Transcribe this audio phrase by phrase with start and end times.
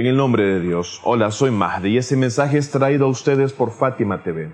[0.00, 3.52] En el nombre de Dios, hola, soy Mahdi y este mensaje es traído a ustedes
[3.52, 4.50] por Fátima TV.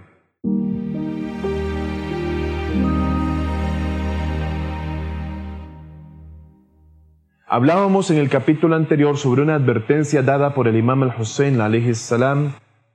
[7.47, 11.61] Hablábamos en el capítulo anterior sobre una advertencia dada por el imam al-Hussein
[11.95, 12.55] salam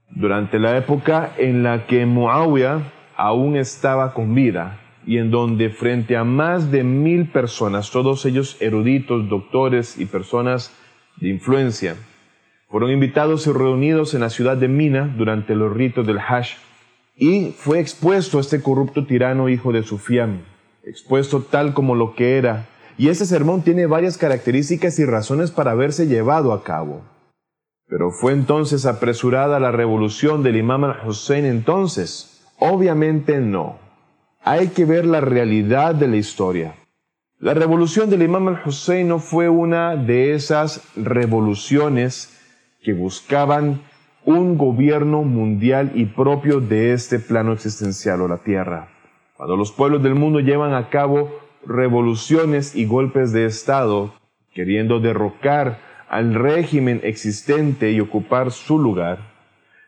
[0.10, 2.82] durante la época en la que Muawiyah
[3.16, 8.58] aún estaba con vida y en donde frente a más de mil personas, todos ellos
[8.60, 10.76] eruditos, doctores y personas
[11.16, 11.96] de influencia,
[12.72, 16.56] fueron invitados y reunidos en la ciudad de Mina durante los ritos del Hajj
[17.18, 20.46] y fue expuesto a este corrupto tirano hijo de Sufián,
[20.84, 22.70] expuesto tal como lo que era.
[22.98, 27.02] Y ese sermón tiene varias características y razones para haberse llevado a cabo.
[27.88, 32.42] Pero fue entonces apresurada la revolución del imam al-Hussein entonces.
[32.58, 33.80] Obviamente no.
[34.46, 36.76] Hay que ver la realidad de la historia.
[37.38, 42.38] La revolución del imam al-Hussein no fue una de esas revoluciones
[42.82, 43.82] que buscaban
[44.26, 48.90] un gobierno mundial y propio de este plano existencial o la tierra.
[49.36, 51.32] Cuando los pueblos del mundo llevan a cabo
[51.66, 54.14] revoluciones y golpes de Estado,
[54.54, 59.32] queriendo derrocar al régimen existente y ocupar su lugar,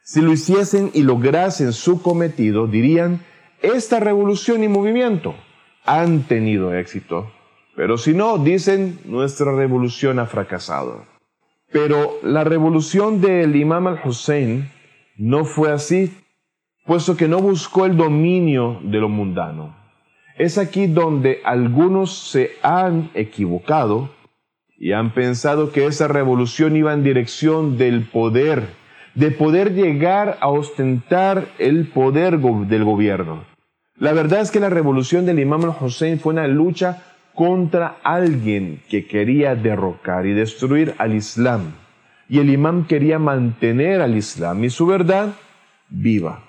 [0.01, 3.21] si lo hiciesen y lograsen su cometido, dirían,
[3.61, 5.35] esta revolución y movimiento
[5.85, 7.31] han tenido éxito.
[7.75, 11.12] Pero si no, dicen, nuestra revolución ha fracasado.
[11.73, 14.69] Pero la revolución del imam al-Hussein
[15.17, 16.15] no fue así,
[16.85, 19.75] puesto que no buscó el dominio de lo mundano.
[20.37, 24.11] Es aquí donde algunos se han equivocado
[24.77, 28.67] y han pensado que esa revolución iba en dirección del poder,
[29.15, 33.45] de poder llegar a ostentar el poder del gobierno.
[33.97, 37.01] La verdad es que la revolución del imam al-Hussein fue una lucha
[37.33, 41.73] contra alguien que quería derrocar y destruir al Islam.
[42.29, 45.33] Y el imam quería mantener al Islam y su verdad
[45.89, 46.43] viva.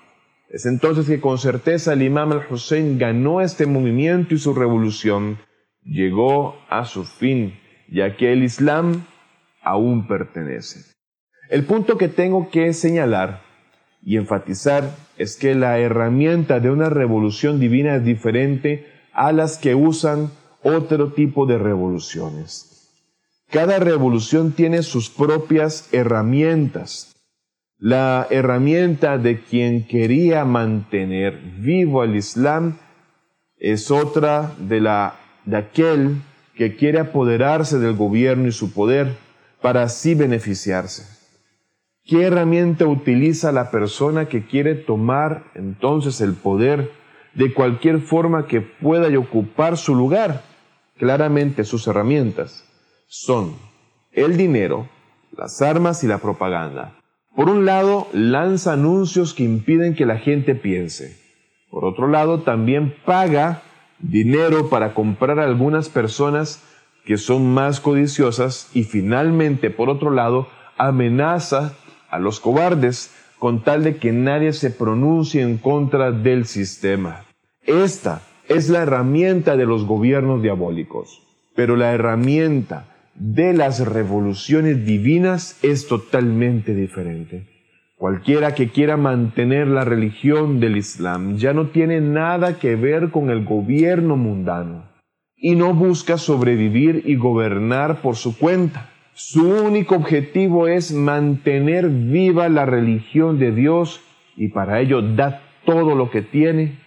[0.49, 5.39] Es entonces que con certeza el imam al-Hussein ganó este movimiento y su revolución
[5.83, 7.59] llegó a su fin,
[7.91, 9.05] ya que el Islam
[9.63, 10.93] aún pertenece.
[11.51, 13.43] El punto que tengo que señalar
[14.03, 19.75] y enfatizar es que la herramienta de una revolución divina es diferente a las que
[19.75, 20.31] usan
[20.65, 22.91] otro tipo de revoluciones.
[23.51, 27.15] Cada revolución tiene sus propias herramientas.
[27.79, 32.79] La herramienta de quien quería mantener vivo al Islam
[33.59, 36.23] es otra de la de aquel
[36.57, 39.17] que quiere apoderarse del gobierno y su poder
[39.61, 41.05] para así beneficiarse.
[42.05, 46.91] ¿Qué herramienta utiliza la persona que quiere tomar entonces el poder
[47.35, 50.54] de cualquier forma que pueda ocupar su lugar?
[50.97, 52.65] Claramente sus herramientas
[53.07, 53.57] son
[54.13, 54.89] el dinero,
[55.37, 56.97] las armas y la propaganda.
[57.35, 61.19] Por un lado, lanza anuncios que impiden que la gente piense.
[61.71, 63.63] Por otro lado, también paga
[63.99, 66.63] dinero para comprar a algunas personas
[67.05, 71.75] que son más codiciosas y finalmente, por otro lado, amenaza
[72.09, 77.25] a los cobardes con tal de que nadie se pronuncie en contra del sistema.
[77.63, 81.23] Esta es la herramienta de los gobiernos diabólicos,
[81.55, 87.49] pero la herramienta de las revoluciones divinas es totalmente diferente.
[87.97, 93.31] Cualquiera que quiera mantener la religión del Islam ya no tiene nada que ver con
[93.31, 94.91] el gobierno mundano
[95.37, 98.91] y no busca sobrevivir y gobernar por su cuenta.
[99.15, 104.01] Su único objetivo es mantener viva la religión de Dios
[104.37, 106.84] y para ello da todo lo que tiene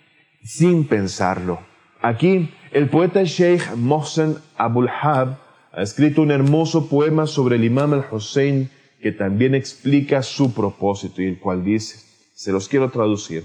[0.47, 1.59] sin pensarlo.
[2.01, 5.39] Aquí, el poeta Sheikh Mohsen Abul Hab
[5.73, 8.69] ha escrito un hermoso poema sobre el imam al-Hussein
[9.01, 11.99] que también explica su propósito y el cual dice,
[12.33, 13.43] se los quiero traducir,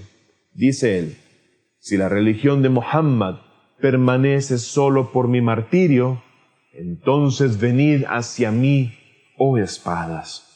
[0.53, 1.17] dice él,
[1.79, 3.35] si la religión de Muhammad
[3.81, 6.23] permanece solo por mi martirio,
[6.73, 8.93] entonces venid hacia mí,
[9.37, 10.49] oh espadas.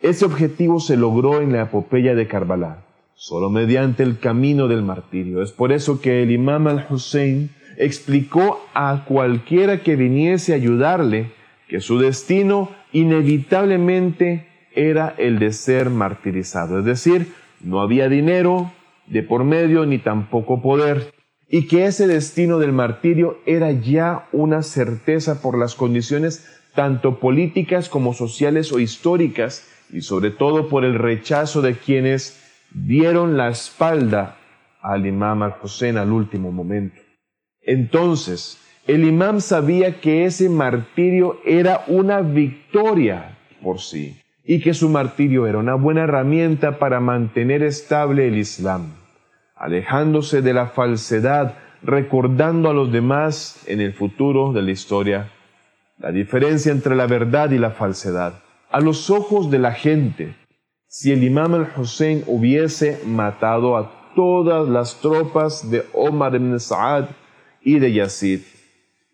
[0.00, 2.87] Ese objetivo se logró en la epopeya de Karbala
[3.18, 5.42] solo mediante el camino del martirio.
[5.42, 11.32] Es por eso que el imam al-Hussein explicó a cualquiera que viniese a ayudarle
[11.68, 16.78] que su destino inevitablemente era el de ser martirizado.
[16.78, 18.70] Es decir, no había dinero
[19.08, 21.12] de por medio ni tampoco poder.
[21.48, 27.88] Y que ese destino del martirio era ya una certeza por las condiciones tanto políticas
[27.88, 32.37] como sociales o históricas y sobre todo por el rechazo de quienes
[32.70, 34.36] dieron la espalda
[34.80, 37.00] al imam al-Hussein al último momento.
[37.60, 44.88] Entonces, el imam sabía que ese martirio era una victoria por sí y que su
[44.88, 48.94] martirio era una buena herramienta para mantener estable el Islam,
[49.54, 55.30] alejándose de la falsedad, recordando a los demás en el futuro de la historia
[55.98, 58.40] la diferencia entre la verdad y la falsedad.
[58.70, 60.34] A los ojos de la gente,
[60.90, 67.10] si el imam al-Hussein hubiese matado a todas las tropas de Omar ibn Sa'ad
[67.60, 68.40] y de Yazid,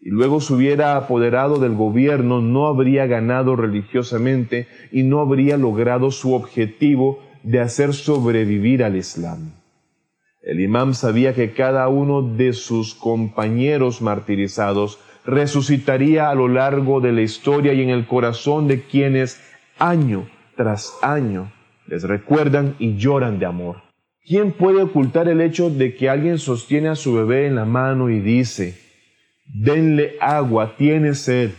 [0.00, 6.12] y luego se hubiera apoderado del gobierno, no habría ganado religiosamente y no habría logrado
[6.12, 9.55] su objetivo de hacer sobrevivir al Islam.
[10.43, 17.12] El imam sabía que cada uno de sus compañeros martirizados resucitaría a lo largo de
[17.12, 19.41] la historia y en el corazón de quienes
[19.79, 21.50] año tras año
[21.87, 23.83] les recuerdan y lloran de amor.
[24.27, 28.09] ¿Quién puede ocultar el hecho de que alguien sostiene a su bebé en la mano
[28.09, 28.79] y dice,
[29.47, 31.51] denle agua, tiene sed.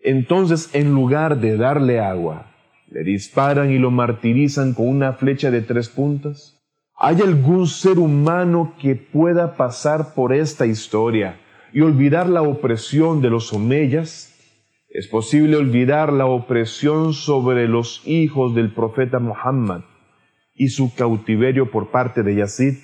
[0.00, 2.46] Entonces, en lugar de darle agua,
[2.88, 6.56] le disparan y lo martirizan con una flecha de tres puntas.
[6.96, 11.38] ¿Hay algún ser humano que pueda pasar por esta historia
[11.72, 14.29] y olvidar la opresión de los omeyas?
[14.90, 19.82] Es posible olvidar la opresión sobre los hijos del profeta Muhammad
[20.54, 22.74] y su cautiverio por parte de Yazid.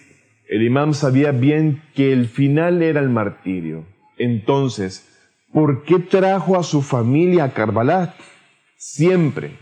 [0.49, 3.85] El imam sabía bien que el final era el martirio
[4.17, 5.07] entonces,
[5.53, 8.15] ¿por qué trajo a su familia a Karbala?
[8.77, 9.59] Siempre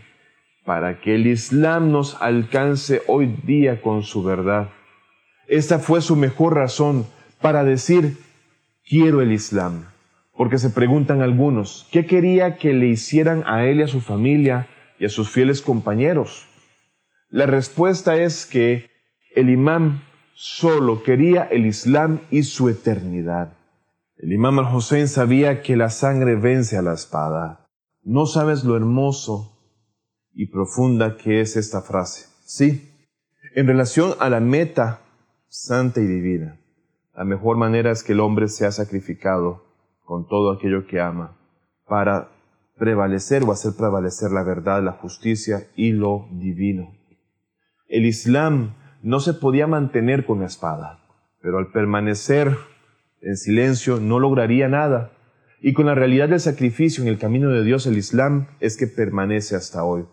[0.65, 4.71] para que el Islam nos alcance hoy día con su verdad.
[5.47, 7.05] Esta fue su mejor razón
[7.39, 8.17] para decir,
[8.83, 9.85] quiero el Islam.
[10.35, 14.67] Porque se preguntan algunos, ¿qué quería que le hicieran a él y a su familia
[14.99, 16.47] y a sus fieles compañeros?
[17.29, 18.89] La respuesta es que
[19.33, 20.01] el imam
[20.33, 23.53] solo quería el Islam y su eternidad.
[24.17, 27.69] El imam al-Hussein sabía que la sangre vence a la espada.
[28.03, 29.57] No sabes lo hermoso
[30.33, 32.27] y profunda que es esta frase.
[32.45, 32.91] Sí,
[33.55, 35.01] en relación a la meta
[35.47, 36.59] santa y divina,
[37.15, 39.64] la mejor manera es que el hombre sea sacrificado
[40.05, 41.37] con todo aquello que ama
[41.85, 42.29] para
[42.77, 46.93] prevalecer o hacer prevalecer la verdad, la justicia y lo divino.
[47.87, 50.99] El Islam no se podía mantener con la espada,
[51.41, 52.55] pero al permanecer
[53.21, 55.11] en silencio no lograría nada.
[55.61, 58.87] Y con la realidad del sacrificio en el camino de Dios, el Islam es que
[58.87, 60.05] permanece hasta hoy.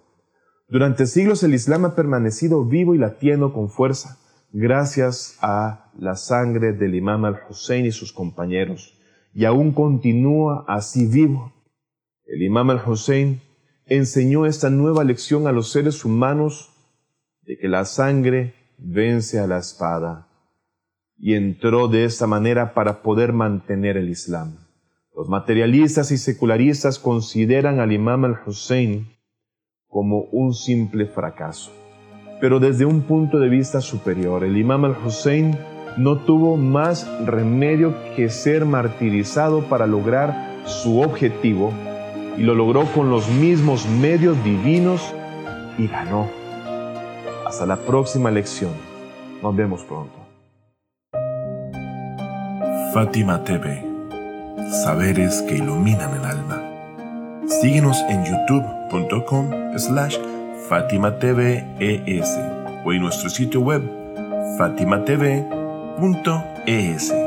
[0.68, 4.18] Durante siglos el Islam ha permanecido vivo y latiendo con fuerza,
[4.52, 8.98] gracias a la sangre del imam al-Hussein y sus compañeros,
[9.32, 11.52] y aún continúa así vivo.
[12.26, 13.40] El imam al-Hussein
[13.86, 16.70] enseñó esta nueva lección a los seres humanos
[17.42, 20.28] de que la sangre vence a la espada
[21.16, 24.56] y entró de esta manera para poder mantener el Islam.
[25.14, 29.08] Los materialistas y secularistas consideran al imam al-Hussein
[29.86, 31.70] como un simple fracaso.
[32.40, 35.56] Pero desde un punto de vista superior, el imam al-Hussein
[35.96, 41.72] no tuvo más remedio que ser martirizado para lograr su objetivo
[42.36, 45.14] y lo logró con los mismos medios divinos
[45.78, 46.28] y ganó.
[47.46, 48.72] Hasta la próxima lección.
[49.42, 50.22] Nos vemos pronto.
[52.94, 53.84] Fátima TV,
[54.84, 56.62] saberes que iluminan el alma.
[57.46, 60.18] Síguenos en youtube.com slash
[60.68, 61.64] Fátima TV
[62.84, 63.82] o en nuestro sitio web
[65.98, 67.21] fatimatv.es.